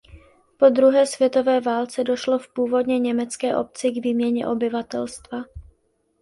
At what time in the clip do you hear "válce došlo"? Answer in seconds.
1.59-2.39